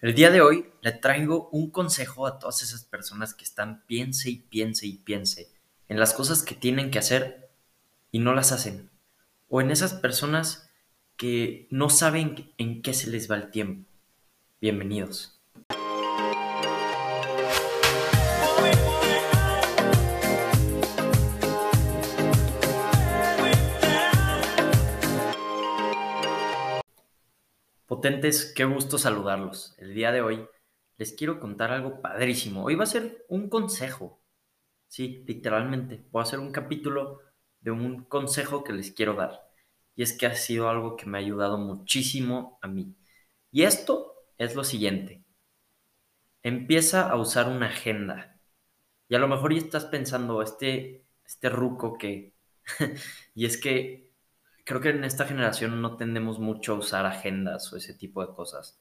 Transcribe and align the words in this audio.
El 0.00 0.14
día 0.14 0.30
de 0.30 0.40
hoy 0.40 0.66
le 0.80 0.92
traigo 0.92 1.50
un 1.50 1.70
consejo 1.70 2.26
a 2.26 2.38
todas 2.38 2.62
esas 2.62 2.84
personas 2.84 3.34
que 3.34 3.44
están 3.44 3.84
piense 3.86 4.30
y 4.30 4.36
piense 4.36 4.86
y 4.86 4.96
piense 4.96 5.52
en 5.88 6.00
las 6.00 6.14
cosas 6.14 6.42
que 6.42 6.54
tienen 6.54 6.90
que 6.90 6.98
hacer 6.98 7.50
y 8.10 8.18
no 8.18 8.32
las 8.32 8.50
hacen. 8.50 8.88
O 9.48 9.60
en 9.60 9.70
esas 9.70 9.92
personas 9.92 10.70
que 11.18 11.68
no 11.70 11.90
saben 11.90 12.50
en 12.56 12.80
qué 12.80 12.94
se 12.94 13.10
les 13.10 13.30
va 13.30 13.36
el 13.36 13.50
tiempo. 13.50 13.90
Bienvenidos. 14.58 15.39
Potentes, 28.00 28.50
qué 28.56 28.64
gusto 28.64 28.96
saludarlos. 28.96 29.74
El 29.76 29.92
día 29.92 30.10
de 30.10 30.22
hoy 30.22 30.48
les 30.96 31.12
quiero 31.12 31.38
contar 31.38 31.70
algo 31.70 32.00
padrísimo. 32.00 32.64
Hoy 32.64 32.74
va 32.74 32.84
a 32.84 32.86
ser 32.86 33.26
un 33.28 33.50
consejo. 33.50 34.22
Sí, 34.88 35.22
literalmente. 35.26 36.06
Voy 36.10 36.20
a 36.20 36.22
hacer 36.22 36.38
un 36.38 36.50
capítulo 36.50 37.20
de 37.60 37.72
un 37.72 38.04
consejo 38.04 38.64
que 38.64 38.72
les 38.72 38.90
quiero 38.90 39.12
dar. 39.12 39.42
Y 39.94 40.02
es 40.02 40.14
que 40.14 40.24
ha 40.24 40.34
sido 40.34 40.70
algo 40.70 40.96
que 40.96 41.04
me 41.04 41.18
ha 41.18 41.20
ayudado 41.20 41.58
muchísimo 41.58 42.58
a 42.62 42.68
mí. 42.68 42.96
Y 43.52 43.64
esto 43.64 44.14
es 44.38 44.54
lo 44.54 44.64
siguiente. 44.64 45.22
Empieza 46.42 47.06
a 47.06 47.16
usar 47.16 47.48
una 47.50 47.66
agenda. 47.66 48.40
Y 49.10 49.14
a 49.14 49.18
lo 49.18 49.28
mejor 49.28 49.52
ya 49.52 49.58
estás 49.58 49.84
pensando, 49.84 50.40
este, 50.40 51.04
este 51.26 51.50
ruco 51.50 51.98
que... 51.98 52.32
y 53.34 53.44
es 53.44 53.58
que 53.58 54.09
creo 54.70 54.80
que 54.80 54.90
en 54.90 55.02
esta 55.02 55.26
generación 55.26 55.82
no 55.82 55.96
tendemos 55.96 56.38
mucho 56.38 56.74
a 56.74 56.78
usar 56.78 57.04
agendas 57.04 57.72
o 57.72 57.76
ese 57.76 57.92
tipo 57.92 58.24
de 58.24 58.32
cosas. 58.32 58.80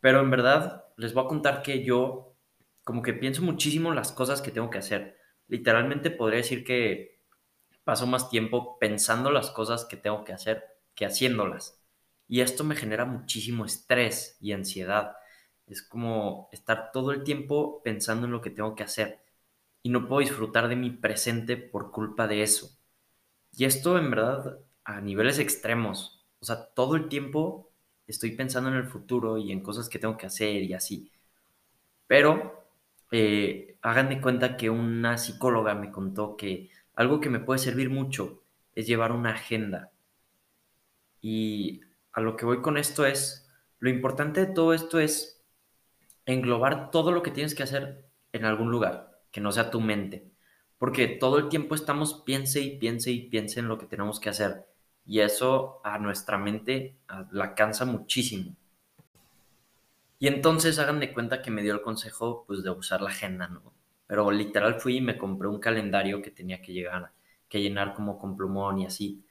Pero 0.00 0.20
en 0.20 0.30
verdad, 0.30 0.86
les 0.96 1.12
voy 1.12 1.26
a 1.26 1.28
contar 1.28 1.60
que 1.60 1.84
yo 1.84 2.34
como 2.82 3.02
que 3.02 3.12
pienso 3.12 3.42
muchísimo 3.42 3.92
las 3.92 4.10
cosas 4.10 4.40
que 4.40 4.52
tengo 4.52 4.70
que 4.70 4.78
hacer. 4.78 5.18
Literalmente 5.46 6.10
podría 6.10 6.38
decir 6.38 6.64
que 6.64 7.20
paso 7.84 8.06
más 8.06 8.30
tiempo 8.30 8.78
pensando 8.78 9.30
las 9.30 9.50
cosas 9.50 9.84
que 9.84 9.98
tengo 9.98 10.24
que 10.24 10.32
hacer 10.32 10.64
que 10.94 11.04
haciéndolas. 11.04 11.78
Y 12.26 12.40
esto 12.40 12.64
me 12.64 12.74
genera 12.74 13.04
muchísimo 13.04 13.66
estrés 13.66 14.38
y 14.40 14.52
ansiedad. 14.52 15.12
Es 15.66 15.82
como 15.82 16.48
estar 16.52 16.90
todo 16.90 17.12
el 17.12 17.22
tiempo 17.22 17.82
pensando 17.82 18.24
en 18.24 18.32
lo 18.32 18.40
que 18.40 18.48
tengo 18.48 18.74
que 18.74 18.84
hacer. 18.84 19.20
Y 19.82 19.90
no 19.90 20.08
puedo 20.08 20.20
disfrutar 20.20 20.68
de 20.68 20.76
mi 20.76 20.88
presente 20.88 21.58
por 21.58 21.90
culpa 21.90 22.26
de 22.26 22.42
eso. 22.42 22.78
Y 23.52 23.66
esto 23.66 23.98
en 23.98 24.10
verdad 24.10 24.58
a 24.88 25.02
niveles 25.02 25.38
extremos. 25.38 26.24
O 26.40 26.46
sea, 26.46 26.64
todo 26.74 26.96
el 26.96 27.08
tiempo 27.08 27.70
estoy 28.06 28.30
pensando 28.32 28.70
en 28.70 28.76
el 28.76 28.86
futuro 28.86 29.36
y 29.36 29.52
en 29.52 29.62
cosas 29.62 29.90
que 29.90 29.98
tengo 29.98 30.16
que 30.16 30.24
hacer 30.24 30.62
y 30.62 30.72
así. 30.72 31.12
Pero 32.06 32.64
eh, 33.12 33.76
hagan 33.82 34.08
de 34.08 34.20
cuenta 34.22 34.56
que 34.56 34.70
una 34.70 35.18
psicóloga 35.18 35.74
me 35.74 35.92
contó 35.92 36.38
que 36.38 36.70
algo 36.94 37.20
que 37.20 37.28
me 37.28 37.38
puede 37.38 37.58
servir 37.58 37.90
mucho 37.90 38.42
es 38.74 38.86
llevar 38.86 39.12
una 39.12 39.32
agenda. 39.32 39.92
Y 41.20 41.82
a 42.12 42.22
lo 42.22 42.36
que 42.36 42.46
voy 42.46 42.62
con 42.62 42.78
esto 42.78 43.04
es, 43.04 43.46
lo 43.80 43.90
importante 43.90 44.46
de 44.46 44.54
todo 44.54 44.72
esto 44.72 45.00
es 45.00 45.44
englobar 46.24 46.90
todo 46.90 47.12
lo 47.12 47.22
que 47.22 47.30
tienes 47.30 47.54
que 47.54 47.62
hacer 47.62 48.06
en 48.32 48.46
algún 48.46 48.70
lugar, 48.70 49.20
que 49.32 49.42
no 49.42 49.52
sea 49.52 49.70
tu 49.70 49.82
mente. 49.82 50.30
Porque 50.78 51.08
todo 51.08 51.36
el 51.36 51.50
tiempo 51.50 51.74
estamos 51.74 52.22
piense 52.22 52.62
y 52.62 52.78
piense 52.78 53.10
y 53.10 53.28
piense 53.28 53.60
en 53.60 53.68
lo 53.68 53.76
que 53.76 53.86
tenemos 53.86 54.18
que 54.18 54.30
hacer 54.30 54.66
y 55.08 55.20
eso 55.20 55.80
a 55.82 55.98
nuestra 55.98 56.36
mente 56.36 56.94
la 57.32 57.54
cansa 57.54 57.86
muchísimo. 57.86 58.54
Y 60.18 60.26
entonces 60.28 60.78
hagan 60.78 61.00
de 61.00 61.14
cuenta 61.14 61.40
que 61.40 61.50
me 61.50 61.62
dio 61.62 61.72
el 61.72 61.80
consejo 61.80 62.44
pues 62.46 62.62
de 62.62 62.70
usar 62.70 63.00
la 63.00 63.08
agenda, 63.08 63.48
¿no? 63.48 63.72
Pero 64.06 64.30
literal 64.30 64.80
fui 64.80 64.98
y 64.98 65.00
me 65.00 65.16
compré 65.16 65.48
un 65.48 65.60
calendario 65.60 66.20
que 66.20 66.30
tenía 66.30 66.60
que 66.60 66.74
llegar, 66.74 67.10
que 67.48 67.62
llenar 67.62 67.94
como 67.94 68.18
con 68.18 68.36
plumón 68.36 68.80
y 68.80 68.86
así. 68.86 69.24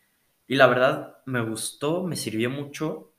Y 0.47 0.55
la 0.55 0.65
verdad 0.65 1.17
me 1.25 1.41
gustó, 1.41 2.03
me 2.03 2.15
sirvió 2.15 2.49
mucho, 2.49 3.11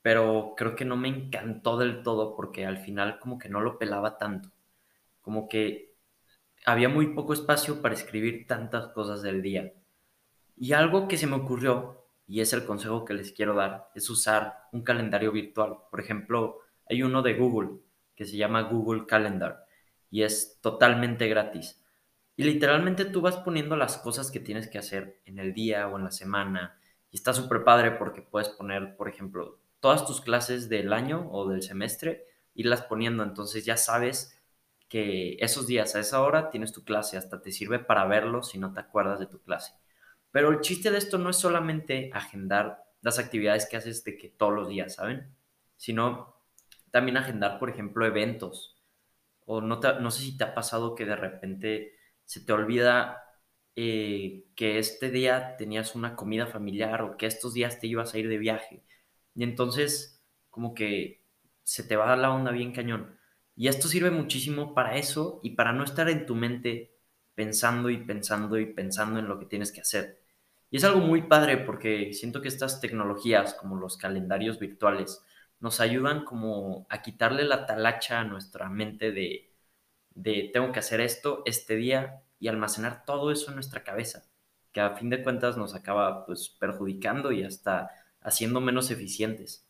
pero 0.00 0.54
creo 0.56 0.74
que 0.74 0.86
no 0.86 0.96
me 0.96 1.08
encantó 1.08 1.76
del 1.76 2.02
todo 2.02 2.34
porque 2.34 2.64
al 2.64 2.78
final 2.78 3.18
como 3.18 3.38
que 3.38 3.50
no 3.50 3.60
lo 3.60 3.78
pelaba 3.78 4.16
tanto. 4.16 4.50
Como 5.20 5.46
que 5.46 5.92
había 6.64 6.88
muy 6.88 7.08
poco 7.08 7.34
espacio 7.34 7.82
para 7.82 7.94
escribir 7.94 8.46
tantas 8.46 8.88
cosas 8.88 9.20
del 9.20 9.42
día. 9.42 9.74
Y 10.62 10.74
algo 10.74 11.08
que 11.08 11.18
se 11.18 11.26
me 11.26 11.34
ocurrió, 11.34 12.06
y 12.24 12.40
es 12.40 12.52
el 12.52 12.64
consejo 12.64 13.04
que 13.04 13.14
les 13.14 13.32
quiero 13.32 13.56
dar, 13.56 13.90
es 13.96 14.08
usar 14.08 14.68
un 14.70 14.84
calendario 14.84 15.32
virtual. 15.32 15.78
Por 15.90 15.98
ejemplo, 15.98 16.60
hay 16.88 17.02
uno 17.02 17.20
de 17.20 17.34
Google 17.34 17.80
que 18.14 18.24
se 18.24 18.36
llama 18.36 18.62
Google 18.62 19.06
Calendar 19.06 19.66
y 20.08 20.22
es 20.22 20.60
totalmente 20.60 21.26
gratis. 21.26 21.82
Y 22.36 22.44
literalmente 22.44 23.04
tú 23.06 23.20
vas 23.20 23.38
poniendo 23.38 23.74
las 23.74 23.98
cosas 23.98 24.30
que 24.30 24.38
tienes 24.38 24.68
que 24.68 24.78
hacer 24.78 25.20
en 25.24 25.40
el 25.40 25.52
día 25.52 25.88
o 25.88 25.98
en 25.98 26.04
la 26.04 26.12
semana. 26.12 26.78
Y 27.10 27.16
está 27.16 27.32
súper 27.32 27.64
padre 27.64 27.90
porque 27.90 28.22
puedes 28.22 28.48
poner, 28.48 28.94
por 28.96 29.08
ejemplo, 29.08 29.58
todas 29.80 30.06
tus 30.06 30.20
clases 30.20 30.68
del 30.68 30.92
año 30.92 31.28
o 31.32 31.48
del 31.48 31.64
semestre, 31.64 32.24
irlas 32.54 32.82
poniendo. 32.82 33.24
Entonces 33.24 33.64
ya 33.64 33.76
sabes 33.76 34.40
que 34.88 35.38
esos 35.40 35.66
días 35.66 35.96
a 35.96 35.98
esa 35.98 36.22
hora 36.22 36.50
tienes 36.50 36.70
tu 36.70 36.84
clase, 36.84 37.16
hasta 37.16 37.42
te 37.42 37.50
sirve 37.50 37.80
para 37.80 38.04
verlo 38.04 38.44
si 38.44 38.58
no 38.58 38.72
te 38.72 38.78
acuerdas 38.78 39.18
de 39.18 39.26
tu 39.26 39.42
clase. 39.42 39.81
Pero 40.32 40.50
el 40.50 40.60
chiste 40.60 40.90
de 40.90 40.98
esto 40.98 41.18
no 41.18 41.30
es 41.30 41.36
solamente 41.36 42.10
agendar 42.12 42.84
las 43.02 43.18
actividades 43.18 43.66
que 43.66 43.76
haces 43.76 44.02
de 44.04 44.16
que 44.16 44.28
todos 44.28 44.54
los 44.54 44.68
días, 44.68 44.94
¿saben? 44.94 45.34
Sino 45.76 46.36
también 46.90 47.16
agendar, 47.16 47.58
por 47.58 47.70
ejemplo, 47.70 48.06
eventos. 48.06 48.76
O 49.46 49.60
no, 49.60 49.80
no 49.80 50.10
sé 50.10 50.22
si 50.22 50.36
te 50.36 50.44
ha 50.44 50.54
pasado 50.54 50.94
que 50.94 51.04
de 51.04 51.16
repente 51.16 51.94
se 52.24 52.40
te 52.40 52.52
olvida 52.52 53.22
eh, 53.76 54.46
que 54.54 54.78
este 54.78 55.10
día 55.10 55.56
tenías 55.56 55.94
una 55.94 56.16
comida 56.16 56.46
familiar 56.46 57.02
o 57.02 57.16
que 57.16 57.26
estos 57.26 57.54
días 57.54 57.78
te 57.80 57.86
ibas 57.86 58.14
a 58.14 58.18
ir 58.18 58.28
de 58.28 58.38
viaje. 58.38 58.84
Y 59.34 59.44
entonces, 59.44 60.22
como 60.50 60.74
que 60.74 61.22
se 61.62 61.82
te 61.84 61.96
va 61.96 62.16
la 62.16 62.32
onda 62.32 62.52
bien 62.52 62.72
cañón. 62.72 63.18
Y 63.56 63.68
esto 63.68 63.88
sirve 63.88 64.10
muchísimo 64.10 64.74
para 64.74 64.96
eso 64.96 65.40
y 65.42 65.50
para 65.50 65.72
no 65.72 65.84
estar 65.84 66.08
en 66.08 66.26
tu 66.26 66.34
mente 66.34 66.94
pensando 67.34 67.90
y 67.90 67.98
pensando 67.98 68.58
y 68.58 68.66
pensando 68.66 69.18
en 69.18 69.28
lo 69.28 69.38
que 69.38 69.46
tienes 69.46 69.72
que 69.72 69.80
hacer. 69.80 70.21
Y 70.72 70.78
es 70.78 70.84
algo 70.84 71.00
muy 71.00 71.20
padre 71.20 71.58
porque 71.58 72.14
siento 72.14 72.40
que 72.40 72.48
estas 72.48 72.80
tecnologías 72.80 73.52
como 73.52 73.76
los 73.76 73.98
calendarios 73.98 74.58
virtuales 74.58 75.22
nos 75.60 75.80
ayudan 75.80 76.24
como 76.24 76.86
a 76.88 77.02
quitarle 77.02 77.44
la 77.44 77.66
talacha 77.66 78.20
a 78.20 78.24
nuestra 78.24 78.70
mente 78.70 79.12
de, 79.12 79.52
de 80.14 80.50
tengo 80.50 80.72
que 80.72 80.78
hacer 80.78 81.02
esto 81.02 81.42
este 81.44 81.76
día 81.76 82.22
y 82.40 82.48
almacenar 82.48 83.04
todo 83.04 83.30
eso 83.30 83.50
en 83.50 83.56
nuestra 83.56 83.84
cabeza, 83.84 84.24
que 84.72 84.80
a 84.80 84.96
fin 84.96 85.10
de 85.10 85.22
cuentas 85.22 85.58
nos 85.58 85.74
acaba 85.74 86.24
pues 86.24 86.48
perjudicando 86.48 87.32
y 87.32 87.44
hasta 87.44 87.90
haciendo 88.22 88.62
menos 88.62 88.90
eficientes. 88.90 89.66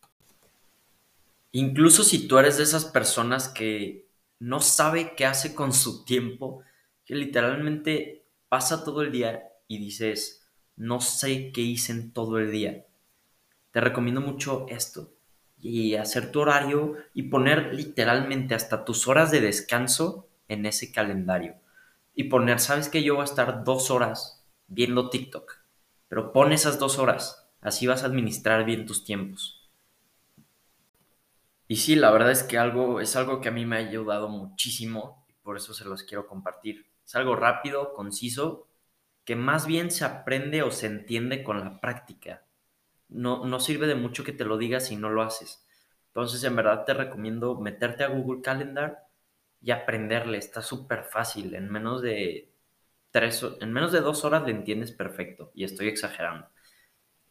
Incluso 1.51 2.05
si 2.05 2.29
tú 2.29 2.39
eres 2.39 2.59
de 2.59 2.63
esas 2.63 2.85
personas 2.85 3.49
que 3.49 4.07
no 4.39 4.61
sabe 4.61 5.17
qué 5.17 5.27
hace 5.27 5.53
con 5.53 5.73
su 5.73 6.05
tiempo, 6.05 6.63
que 7.05 7.17
literalmente 7.17 8.25
pasa 8.49 8.85
todo 8.85 9.03
el 9.03 9.11
día 9.11 9.49
y 9.67 9.79
dices, 9.79 10.42
no 10.83 11.01
sé 11.01 11.53
qué 11.53 11.61
hice 11.61 11.95
todo 12.13 12.39
el 12.39 12.51
día. 12.51 12.87
Te 13.71 13.81
recomiendo 13.81 14.21
mucho 14.21 14.67
esto 14.69 15.13
y 15.57 15.95
hacer 15.95 16.33
tu 16.33 16.41
horario 16.41 16.97
y 17.15 17.25
poner 17.25 17.73
literalmente 17.73 18.57
hasta 18.57 18.85
tus 18.85 19.07
horas 19.07 19.31
de 19.31 19.41
descanso 19.41 20.29
en 20.49 20.67
ese 20.67 20.91
calendario. 20.91 21.55
Y 22.17 22.25
poner, 22.25 22.59
sabes 22.59 22.89
que 22.89 23.05
yo 23.05 23.15
voy 23.15 23.23
a 23.23 23.27
estar 23.27 23.63
dos 23.63 23.93
horas 23.93 24.45
viendo 24.67 25.09
TikTok, 25.09 25.53
pero 26.09 26.33
pon 26.33 26.53
esas 26.53 26.81
dos 26.81 26.99
horas, 26.99 27.49
así 27.61 27.87
vas 27.87 28.03
a 28.03 28.07
administrar 28.07 28.65
bien 28.65 28.85
tus 28.85 29.05
tiempos. 29.05 29.71
Y 31.69 31.77
sí, 31.77 31.95
la 31.95 32.11
verdad 32.11 32.33
es 32.33 32.43
que 32.43 32.59
algo, 32.59 33.01
es 33.01 33.15
algo 33.15 33.41
que 33.41 33.51
a 33.51 33.53
mí 33.53 33.65
me 33.67 33.77
ha 33.77 33.79
ayudado 33.79 34.29
muchísimo 34.29 35.25
y 35.29 35.33
por 35.45 35.57
eso 35.57 35.75
se 35.75 35.85
los 35.85 36.03
quiero 36.03 36.27
compartir. 36.27 36.87
Es 37.07 37.15
algo 37.15 37.37
rápido, 37.37 37.95
conciso 37.95 38.67
que 39.25 39.37
más 39.37 39.67
bien 39.67 39.91
se 39.91 40.05
aprende 40.05 40.63
o 40.63 40.71
se 40.71 40.87
entiende 40.87 41.43
con 41.43 41.61
la 41.61 41.81
práctica. 41.81 42.45
No, 43.09 43.45
no 43.45 43.61
sirve 43.61 43.87
de 43.87 43.95
mucho 43.95 44.25
que 44.25 44.33
te 44.33 44.45
lo 44.45 44.59
digas 44.59 44.87
si 44.89 44.97
no 44.97 45.11
lo 45.11 45.23
haces. 45.23 45.65
Entonces, 46.09 46.43
en 46.45 46.57
verdad 46.57 46.85
te 46.85 46.95
recomiendo 46.95 47.59
meterte 47.61 48.05
a 48.05 48.09
Google 48.09 48.43
Calendar 48.43 49.07
y 49.61 49.71
aprenderle. 49.71 50.39
Está 50.39 50.63
súper 50.63 51.05
fácil. 51.05 51.55
En 51.55 51.71
menos 51.71 52.03
de 52.03 52.53
tres, 53.11 53.45
en 53.61 53.73
menos 53.73 53.93
de 53.93 54.01
dos 54.01 54.25
horas 54.25 54.45
le 54.45 54.53
entiendes 54.53 54.93
perfecto. 54.93 55.53
Y 55.55 55.65
estoy 55.65 55.89
exagerando. 55.89 56.49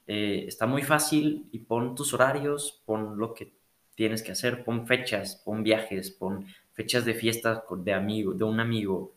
Eh, 0.08 0.46
está 0.48 0.66
muy 0.66 0.84
fácil 0.84 1.48
y 1.52 1.60
pon 1.60 1.96
tus 1.96 2.14
horarios, 2.14 2.82
pon 2.86 3.18
lo 3.18 3.34
que 3.34 3.54
tienes 3.96 4.24
que 4.24 4.32
hacer, 4.32 4.64
pon 4.64 4.88
fechas, 4.88 5.42
pon 5.46 5.64
viajes, 5.64 6.12
pon 6.12 6.46
fechas 6.74 7.06
de 7.06 7.14
fiestas 7.14 7.64
de 7.70 7.94
amigo, 7.94 8.34
de 8.34 8.44
un 8.44 8.60
amigo. 8.60 9.14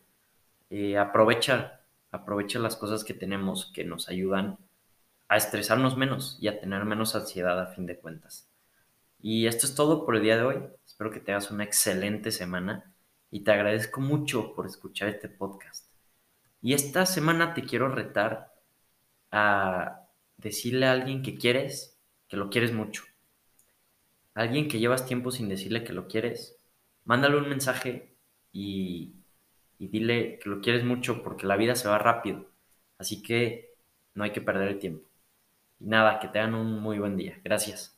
Eh, 0.69 0.97
aprovecha 0.97 1.84
aprovecha 2.15 2.59
las 2.59 2.75
cosas 2.75 3.03
que 3.03 3.13
tenemos 3.13 3.71
que 3.73 3.83
nos 3.83 4.09
ayudan 4.09 4.57
a 5.27 5.37
estresarnos 5.37 5.97
menos 5.97 6.37
y 6.39 6.47
a 6.47 6.59
tener 6.59 6.85
menos 6.85 7.15
ansiedad 7.15 7.59
a 7.59 7.67
fin 7.67 7.85
de 7.85 7.97
cuentas. 7.97 8.49
Y 9.21 9.47
esto 9.47 9.65
es 9.65 9.75
todo 9.75 10.05
por 10.05 10.15
el 10.15 10.23
día 10.23 10.37
de 10.37 10.43
hoy. 10.43 10.63
Espero 10.85 11.11
que 11.11 11.19
tengas 11.19 11.51
una 11.51 11.63
excelente 11.63 12.31
semana 12.31 12.93
y 13.31 13.43
te 13.43 13.51
agradezco 13.51 14.01
mucho 14.01 14.53
por 14.53 14.65
escuchar 14.65 15.09
este 15.09 15.29
podcast. 15.29 15.87
Y 16.61 16.73
esta 16.73 17.05
semana 17.05 17.53
te 17.53 17.63
quiero 17.63 17.89
retar 17.89 18.53
a 19.31 20.07
decirle 20.37 20.87
a 20.87 20.91
alguien 20.91 21.21
que 21.21 21.35
quieres 21.35 21.95
que 22.27 22.37
lo 22.37 22.49
quieres 22.49 22.73
mucho. 22.73 23.03
alguien 24.33 24.67
que 24.67 24.79
llevas 24.79 25.05
tiempo 25.05 25.31
sin 25.31 25.47
decirle 25.47 25.85
que 25.85 25.93
lo 25.93 26.07
quieres, 26.07 26.57
mándale 27.05 27.37
un 27.37 27.47
mensaje 27.47 28.17
y, 28.51 29.15
y 29.79 29.87
dile 29.89 30.39
que 30.39 30.49
lo 30.49 30.61
quieres 30.61 30.83
mucho 30.83 31.23
porque 31.23 31.47
la 31.47 31.57
vida 31.57 31.75
se 31.75 31.87
va 31.89 31.97
rápido. 31.99 32.51
Así 32.97 33.21
que 33.23 33.75
no 34.13 34.23
hay 34.23 34.31
que 34.31 34.41
perder 34.41 34.69
el 34.69 34.79
tiempo. 34.79 35.09
Y 35.79 35.87
nada, 35.87 36.19
que 36.19 36.27
tengan 36.29 36.55
un 36.55 36.81
muy 36.81 36.99
buen 36.99 37.17
día. 37.17 37.39
Gracias. 37.43 37.94